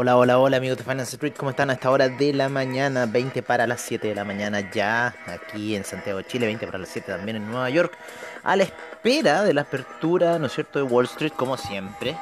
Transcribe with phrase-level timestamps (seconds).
[0.00, 3.06] Hola, hola, hola amigos de Finance Street, ¿cómo están a esta hora de la mañana?
[3.06, 6.90] 20 para las 7 de la mañana ya aquí en Santiago Chile, 20 para las
[6.90, 7.98] 7 también en Nueva York,
[8.44, 12.16] a la espera de la apertura, ¿no es cierto?, de Wall Street, como siempre,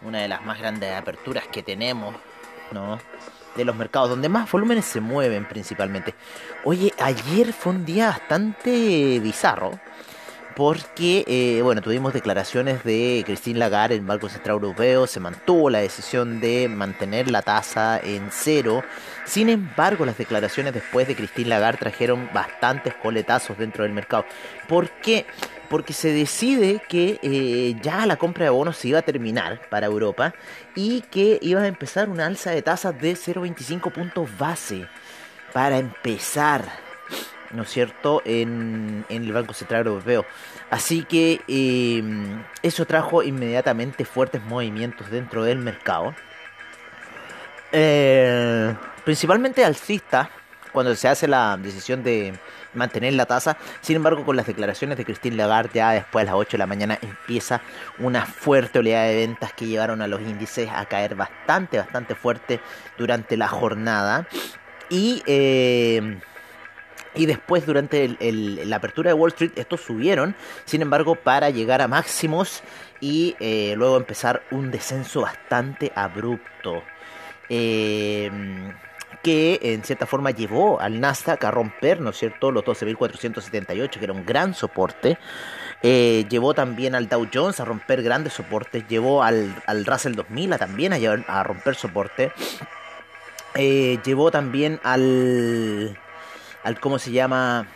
[0.00, 2.14] una de las más grandes aperturas que tenemos,
[2.72, 2.98] ¿no?
[3.54, 6.14] De los mercados, donde más volúmenes se mueven principalmente.
[6.64, 9.78] Oye, ayer fue un día bastante bizarro
[10.56, 15.80] porque, eh, bueno, tuvimos declaraciones de Christine Lagarde, el Banco Central Europeo, se mantuvo la
[15.80, 18.84] decisión de mantener la tasa en cero.
[19.24, 24.24] Sin embargo, las declaraciones después de Christine Lagarde trajeron bastantes coletazos dentro del mercado.
[24.68, 25.26] ¿Por qué?
[25.68, 29.86] Porque se decide que eh, ya la compra de bonos se iba a terminar para
[29.86, 30.34] Europa
[30.76, 34.86] y que iba a empezar una alza de tasas de 0,25 puntos base
[35.52, 36.64] para empezar
[37.52, 40.24] ¿no es cierto?, en, el Banco Central Europeo.
[40.70, 46.14] Así que em, eso trajo inmediatamente fuertes movimientos dentro del mercado.
[47.72, 50.30] Eh, principalmente alcista,
[50.72, 52.34] cuando se hace la decisión de
[52.74, 53.56] mantener la tasa.
[53.80, 56.66] Sin embargo, con las declaraciones de Christine Lagarde, ya después de las 8 de la
[56.66, 57.62] mañana empieza
[57.98, 62.60] una fuerte oleada de ventas que llevaron a los índices a caer bastante, bastante fuerte
[62.98, 64.26] durante la jornada.
[64.90, 66.18] Y eh,
[67.14, 70.34] y después, durante la apertura de Wall Street, estos subieron,
[70.64, 72.62] sin embargo, para llegar a máximos
[73.00, 76.82] y eh, luego empezar un descenso bastante abrupto.
[77.48, 78.72] Em,
[79.22, 84.04] que en cierta forma llevó al Nasdaq a romper, ¿no es cierto?, los 12.478, que
[84.04, 85.18] era un gran soporte.
[85.82, 88.86] Eh, llevó también al Dow Jones a romper grandes soportes.
[88.88, 90.96] Llevó al, al Russell 2000 a también a,
[91.28, 92.32] a romper soporte.
[93.54, 95.96] Eh, llevó también al
[96.64, 97.68] al cómo se llama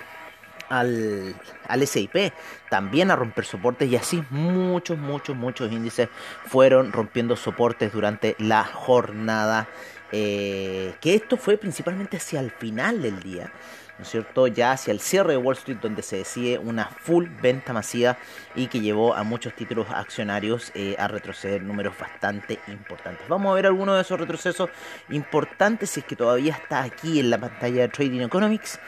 [0.69, 1.34] al,
[1.66, 2.32] al SIP
[2.69, 6.09] también a romper soportes y así muchos, muchos, muchos índices
[6.47, 9.69] fueron rompiendo soportes durante la jornada.
[10.10, 13.53] Eh, que esto fue principalmente hacia el final del día.
[13.98, 14.47] ¿No es cierto?
[14.47, 18.16] Ya hacia el cierre de Wall Street, donde se decide una full venta masiva
[18.54, 23.28] y que llevó a muchos títulos accionarios eh, a retroceder números bastante importantes.
[23.28, 24.70] Vamos a ver algunos de esos retrocesos
[25.10, 28.78] importantes, si es que todavía está aquí en la pantalla de Trading Economics.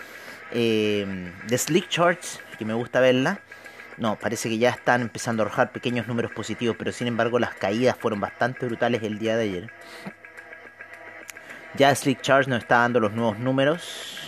[0.52, 3.40] Eh, de Slick Charts, que me gusta verla.
[3.98, 7.54] No, parece que ya están empezando a arrojar pequeños números positivos, pero sin embargo las
[7.54, 9.72] caídas fueron bastante brutales el día de ayer.
[11.76, 14.19] Ya Slick Charts nos está dando los nuevos números.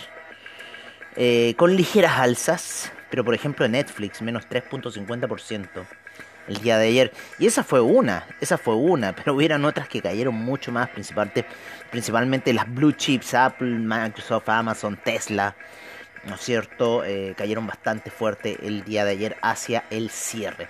[1.15, 5.67] Eh, con ligeras alzas, pero por ejemplo Netflix, menos 3.50%
[6.47, 7.11] el día de ayer.
[7.39, 11.45] Y esa fue una, esa fue una, pero hubieran otras que cayeron mucho más, principalmente,
[11.91, 15.55] principalmente las blue chips, Apple, Microsoft, Amazon, Tesla,
[16.25, 17.03] ¿no es cierto?
[17.03, 20.67] Eh, cayeron bastante fuerte el día de ayer hacia el cierre.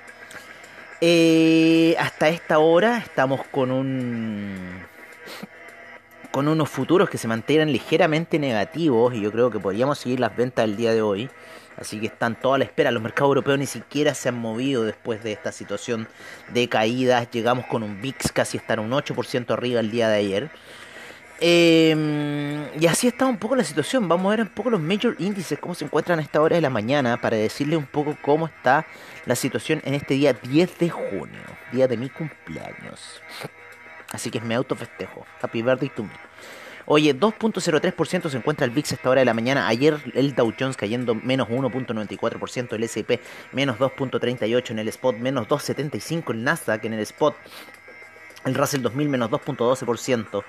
[1.01, 4.85] Eh, hasta esta hora estamos con un
[6.33, 10.35] con unos futuros que se mantienen ligeramente negativos y yo creo que podríamos seguir las
[10.35, 11.29] ventas del día de hoy.
[11.77, 12.89] Así que están toda la espera.
[12.89, 16.07] Los mercados europeos ni siquiera se han movido después de esta situación
[16.51, 17.29] de caídas.
[17.29, 20.49] Llegamos con un VIX casi estar un 8% arriba el día de ayer.
[21.39, 24.09] Em, y así está un poco la situación.
[24.09, 26.63] Vamos a ver un poco los major índices, cómo se encuentran a esta hora de
[26.63, 28.87] la mañana, para decirle un poco cómo está
[29.27, 33.21] la situación en este día 10 de junio, día de mi cumpleaños.
[34.13, 35.25] Así que me autofestejo.
[35.41, 36.11] Happy birthday to me.
[36.85, 39.67] Oye, 2.03% se encuentra el VIX a esta hora de la mañana.
[39.67, 43.19] Ayer el Dow Jones cayendo menos 1.94%, el S&P
[43.53, 47.35] menos 2.38% en el spot, menos 2.75% el Nasdaq en el spot,
[48.45, 50.43] el Russell 2000 menos 2.12%.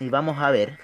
[0.00, 0.78] Y vamos a ver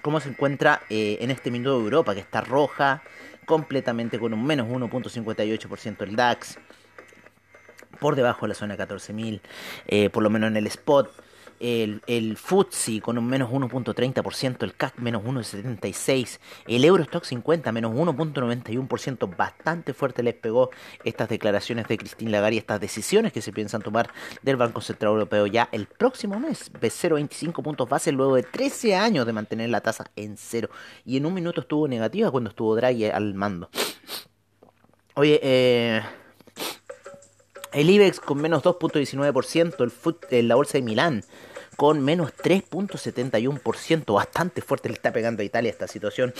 [0.00, 3.02] cómo se encuentra eh, en este minuto de Europa, que está roja
[3.44, 6.58] completamente con un menos 1.58% el DAX,
[8.00, 9.40] por debajo de la zona de 14.000,
[9.86, 11.10] eh, por lo menos en el spot.
[11.60, 17.92] El, el FTSE con un menos 1.30%, el CAC menos 1.76%, el Eurostock 50 menos
[17.92, 20.70] 1.91%, bastante fuerte les pegó
[21.04, 24.10] estas declaraciones de Christine Lagarde y estas decisiones que se piensan tomar
[24.42, 28.96] del Banco Central Europeo ya el próximo mes, de 0.25 puntos base luego de 13
[28.96, 30.68] años de mantener la tasa en cero
[31.06, 33.70] y en un minuto estuvo negativa cuando estuvo Draghi al mando.
[35.14, 36.02] Oye, eh
[37.74, 39.92] el IBEX con menos 2.19%,
[40.30, 41.24] el, la bolsa de Milán
[41.76, 44.14] con menos 3.71%.
[44.14, 46.32] Bastante fuerte le está pegando a Italia esta situación.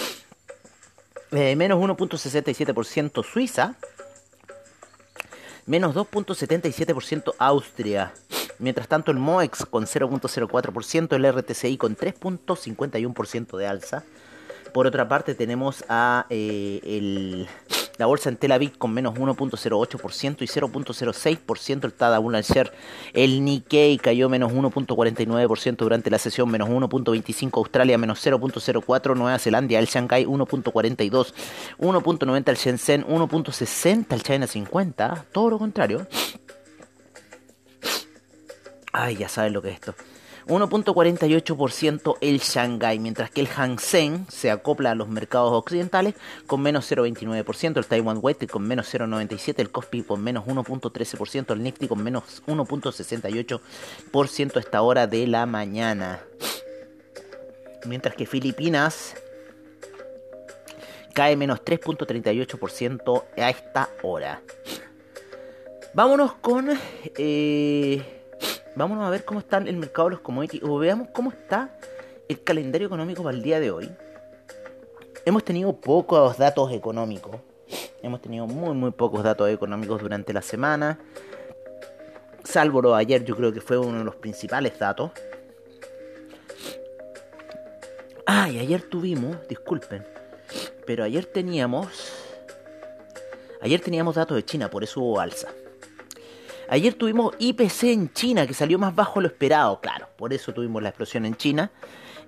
[1.32, 3.75] Eh, menos 1.67% Suiza.
[5.66, 8.12] Menos 2.77% Austria.
[8.58, 14.04] Mientras tanto el MOEX con 0.04%, el RTCI con 3.51% de alza.
[14.72, 17.48] Por otra parte tenemos a eh, el
[17.96, 22.73] la bolsa en Tel Aviv con menos 1.08% y 0.06% el Tadawun Share.
[23.12, 29.79] El Nikkei cayó menos 1.49% durante la sesión, menos 1.25% Australia, menos 0.04% Nueva Zelanda,
[29.79, 31.32] el Shanghai 1.42%,
[31.79, 36.06] 1.90% el Shenzhen, 1.60% el China 50%, todo lo contrario.
[38.93, 39.94] Ay, ya saben lo que es esto.
[40.46, 46.14] 1.48% el Shanghai, mientras que el Hang Seng se acopla a los mercados occidentales
[46.46, 51.62] con menos 0.29%, el Taiwan Weighted con menos 0.97%, el Kospi con menos 1.13%, el
[51.62, 56.20] Nifty con menos 1.68% a esta hora de la mañana.
[57.87, 59.14] Mientras que Filipinas
[61.14, 64.43] cae menos 3.38% a esta hora.
[65.94, 66.70] Vámonos con...
[67.17, 68.24] Eh,
[68.76, 71.76] vámonos a ver cómo está el mercado de los commodities o veamos cómo está
[72.29, 73.91] el calendario económico para el día de hoy.
[75.25, 77.37] Hemos tenido pocos datos económicos.
[78.03, 80.99] Hemos tenido muy, muy pocos datos económicos durante la semana.
[82.44, 85.12] Salvo lo ayer, yo creo que fue uno de los principales datos.
[88.27, 90.06] Ah, y ayer tuvimos, disculpen,
[90.87, 92.12] pero ayer teníamos.
[93.61, 95.49] Ayer teníamos datos de China, por eso hubo alza.
[96.69, 100.52] Ayer tuvimos IPC en China, que salió más bajo de lo esperado, claro, por eso
[100.52, 101.70] tuvimos la explosión en China.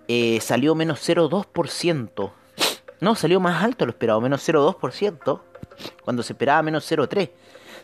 [0.09, 2.33] Eh, salió menos 0,2%.
[3.01, 5.41] No, salió más alto de lo esperado, menos 0,2%,
[6.05, 7.31] cuando se esperaba menos 0,3%.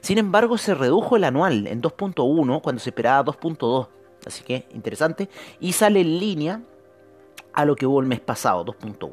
[0.01, 3.89] Sin embargo, se redujo el anual en 2.1 cuando se esperaba 2.2.
[4.27, 5.29] Así que interesante.
[5.61, 6.61] Y sale en línea
[7.53, 9.13] a lo que hubo el mes pasado, 2.1.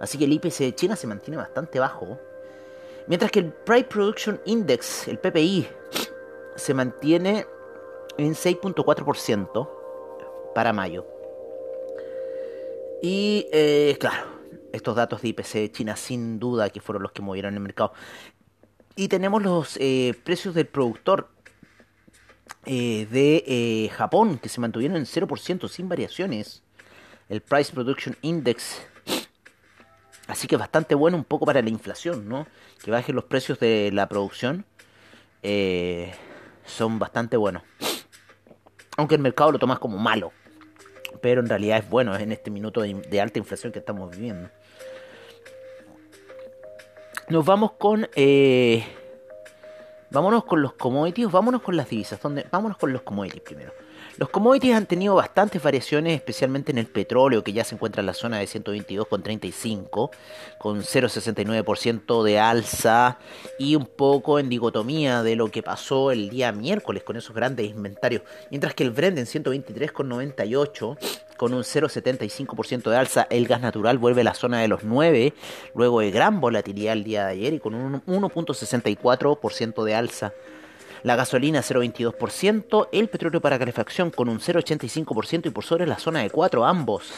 [0.00, 2.18] Así que el IPC de China se mantiene bastante bajo.
[3.06, 5.68] Mientras que el Price Production Index, el PPI,
[6.58, 7.46] se mantiene
[8.18, 9.68] en 6.4%
[10.54, 11.06] para mayo.
[13.02, 14.26] Y eh, claro,
[14.72, 17.92] estos datos de IPC de China sin duda que fueron los que movieron el mercado.
[18.96, 21.28] Y tenemos los eh, precios del productor
[22.66, 26.62] eh, de Japón que se mantuvieron en 0% sin variaciones.
[27.28, 28.82] El Price Production Index.
[30.26, 32.46] Así que bastante bueno un poco para la inflación, ¿no?
[32.82, 34.66] Que bajen los precios de la producción.
[35.42, 36.12] Eh,
[36.68, 37.62] son bastante buenos.
[38.96, 40.32] Aunque el mercado lo toma como malo.
[41.20, 44.50] Pero en realidad es bueno en este minuto de, alta inflación que estamos viviendo.
[47.28, 48.08] Nos vamos con...
[48.14, 48.84] Eh,
[50.10, 52.20] vámonos con los commodities, vámonos con las divisas.
[52.20, 52.46] ¿Dónde?
[52.50, 53.72] Vámonos con los commodities primero.
[54.18, 58.06] Los commodities han tenido bastantes variaciones, especialmente en el petróleo, que ya se encuentra en
[58.06, 60.10] la zona de 122,35,
[60.58, 63.18] con 0,69% de alza
[63.60, 67.70] y un poco en dicotomía de lo que pasó el día miércoles con esos grandes
[67.70, 68.22] inventarios.
[68.50, 70.98] Mientras que el Brent en 123,98
[71.36, 73.28] con un 0,75% de alza.
[73.30, 75.32] El gas natural vuelve a la zona de los 9,
[75.76, 80.32] luego de gran volatilidad el día de ayer y con un 1,64% de alza
[81.02, 86.20] la gasolina 0,22%, el petróleo para calefacción con un 0,85% y por sobre la zona
[86.20, 87.12] de 4 ambos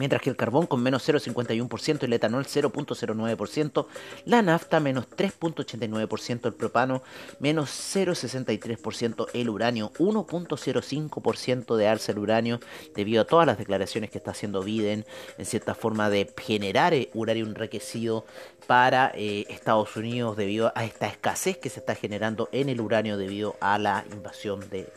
[0.00, 3.86] mientras que el carbón con menos 0,51%, el etanol 0,09%,
[4.24, 7.02] la nafta menos 3,89%, el propano
[7.38, 12.60] menos 0,63%, el uranio 1,05% de alza el uranio
[12.96, 15.04] debido a todas las declaraciones que está haciendo Biden
[15.36, 18.24] en cierta forma de generar eh, uranio enriquecido
[18.66, 23.18] para eh, Estados Unidos debido a esta escasez que se está generando en el uranio
[23.18, 24.90] debido a la invasión de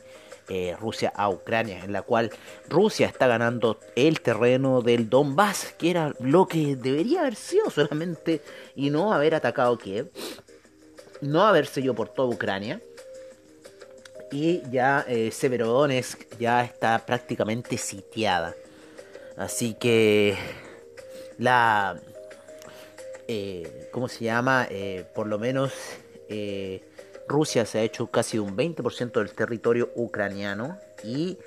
[0.50, 2.32] eh, Rusia a Ucrania, en la cual
[2.70, 8.42] Rusia está ganando el terreno del Donbass, que era lo que debería haber sido solamente,
[8.76, 10.12] y no haber atacado Kiev,
[11.22, 12.82] no haberse ido por toda Ucrania.
[14.32, 18.56] Y ya eh, Severodonetsk ya está prácticamente sitiada.
[19.38, 20.36] Así que
[21.38, 22.00] la...
[23.28, 24.68] Eh, ¿Cómo se llama?
[24.70, 25.72] Eh, por lo menos
[27.28, 31.38] Rusia se ha hecho casi un 20% del territorio ucraniano y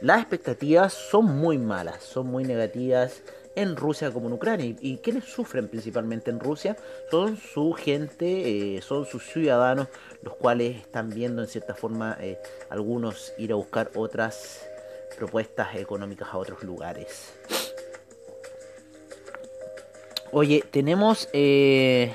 [0.00, 3.22] las expectativas son muy malas, son muy negativas
[3.54, 4.76] en Rusia como en Ucrania.
[4.80, 6.76] ¿Y quienes sufren principalmente en Rusia?
[7.10, 9.88] Son su gente, eh, son sus ciudadanos,
[10.22, 12.38] los cuales están viendo en cierta forma eh,
[12.68, 14.68] algunos ir a buscar otras
[15.16, 17.32] propuestas económicas a otros lugares.
[20.32, 21.28] Oye, tenemos...
[21.32, 22.14] Eh,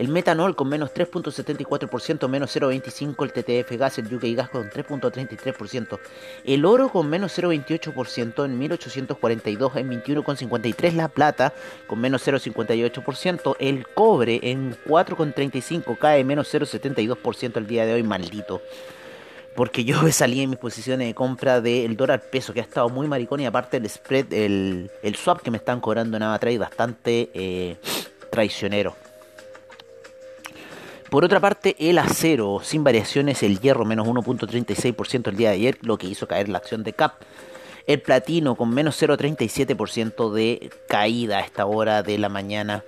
[0.00, 3.22] El metanol con menos 3.74%, menos 0.25%.
[3.22, 5.98] El TTF gas, el UK gas con 3.33%.
[6.42, 10.92] El oro con menos 0.28% en 1842 en 21.53%.
[10.94, 11.52] La plata
[11.86, 13.56] con menos 0.58%.
[13.60, 18.62] El cobre en 4.35 cae menos 0.72% el día de hoy, maldito
[19.54, 23.06] porque yo salí en mis posiciones de compra del dólar peso, que ha estado muy
[23.06, 27.30] maricón, y aparte el spread, el, el swap que me están cobrando en Avatrade, bastante
[27.34, 27.76] eh,
[28.30, 28.96] traicionero.
[31.10, 35.78] Por otra parte, el acero, sin variaciones, el hierro menos 1.36% el día de ayer,
[35.82, 37.20] lo que hizo caer la acción de CAP.
[37.86, 42.84] El platino con menos 0.37% de caída a esta hora de la mañana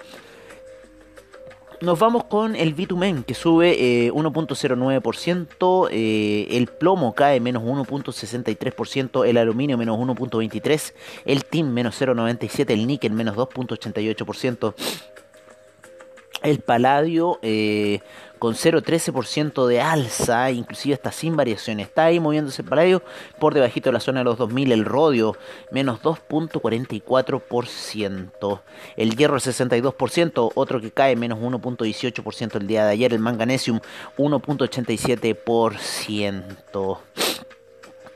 [1.83, 9.27] nos vamos con el bitumen que sube 1.09%, eh, eh, el plomo cae menos 1.63%,
[9.27, 10.93] el aluminio menos 1.23%,
[11.25, 14.75] el tin menos 0.97%, el níquel menos 2.88%,
[16.43, 18.01] el paladio eh,
[18.39, 21.87] con 0,13% de alza, inclusive está sin variaciones.
[21.87, 23.05] Está ahí moviéndose el paladio
[23.39, 24.73] por debajito de la zona de los 2000.
[24.73, 25.37] El rodio,
[25.71, 28.61] menos 2.44%.
[28.97, 30.51] El hierro, 62%.
[30.57, 33.13] Otro que cae, menos 1.18% el día de ayer.
[33.13, 33.79] El manganesium,
[34.19, 36.99] 1.87%.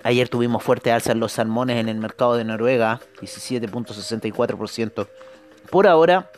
[0.02, 5.09] Ayer tuvimos fuerte alza en los salmones en el mercado de Noruega, 17.64%.
[5.71, 6.30] Por ahora,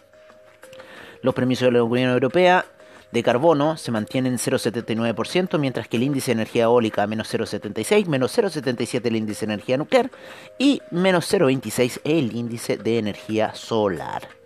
[1.22, 2.64] los permisos de la Unión Europea
[3.12, 8.06] de carbono se mantiene en 0,79%, mientras que el índice de energía eólica menos 0,76,
[8.06, 10.10] menos 0,77 el índice de energía nuclear
[10.58, 14.37] y menos 0,26 el índice de energía solar.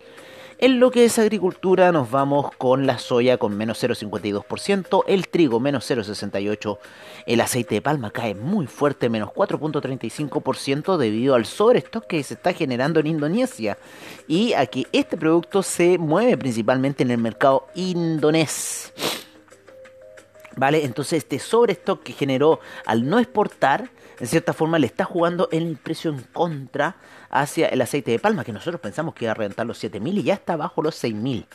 [0.63, 5.59] En lo que es agricultura nos vamos con la soya con menos 0,52%, el trigo
[5.59, 6.77] menos 0,68%,
[7.25, 12.53] el aceite de palma cae muy fuerte, menos 4.35% debido al sobrestock que se está
[12.53, 13.77] generando en Indonesia
[14.25, 18.93] y a que este producto se mueve principalmente en el mercado indonés.
[20.55, 20.85] ¿Vale?
[20.85, 23.89] Entonces este sobrestock que generó al no exportar,
[24.23, 26.95] en cierta forma le está jugando el precio en contra
[27.29, 30.23] hacia el aceite de palma, que nosotros pensamos que iba a reventar los 7.000 y
[30.23, 31.45] ya está bajo los 6.000.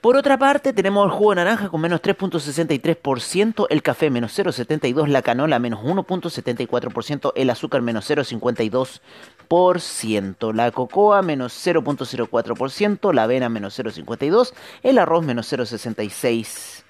[0.00, 5.06] Por otra parte, tenemos el jugo de naranja con menos 3.63%, el café menos 0.72%,
[5.06, 13.78] la canola menos 1.74%, el azúcar menos 0.52%, la cocoa menos 0.04%, la avena menos
[13.78, 16.87] 0.52%, el arroz menos 0.66%.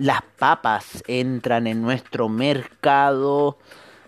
[0.00, 3.58] Las papas entran en nuestro mercado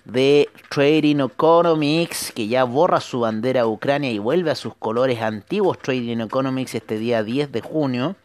[0.07, 5.21] de Trading Economics, que ya borra su bandera a Ucrania y vuelve a sus colores
[5.21, 8.17] antiguos Trading Economics este día 10 de junio.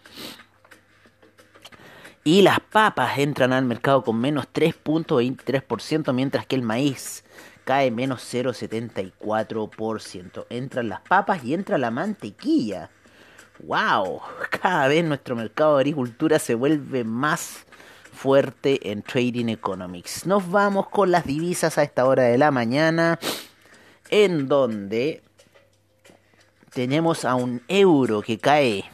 [2.24, 7.26] Y las papas entran al mercado con menos 3.23%, mientras que el maíz
[7.66, 10.46] cae menos 0.74%.
[10.50, 12.92] Entran las papas y entra la mantequilla.
[13.60, 14.22] ¡Wow!
[14.62, 17.66] Cada vez nuestro mercado de agricultura se vuelve más
[18.14, 20.26] fuerte en Trading Economics.
[20.28, 23.20] Nos vamos con las divisas a esta hora de la mañana,
[24.10, 25.24] en donde
[26.72, 28.86] tenemos a un euro que cae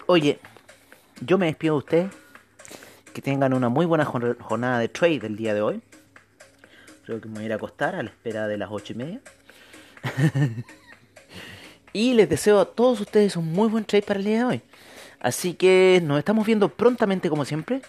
[0.07, 0.39] Oye,
[1.21, 2.13] yo me despido de ustedes.
[3.13, 5.81] Que tengan una muy buena jornada de trade el día de hoy.
[7.07, 8.97] Creo que me voy a ir a acostar a la espera de las ocho y
[8.97, 9.21] media.
[11.95, 14.63] y les deseo a todos ustedes un muy buen trade para el día de hoy.
[15.19, 17.81] Así que nos estamos viendo prontamente como siempre.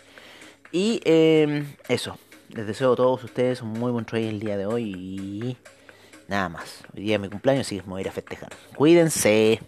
[0.72, 2.18] Y em, eso,
[2.50, 4.94] les deseo a todos ustedes un muy buen trade el día de hoy.
[4.96, 5.58] Y
[6.30, 6.84] nada más.
[6.96, 8.54] Hoy día es mi cumpleaños, así que me voy a ir a festejar.
[8.76, 9.60] Cuídense.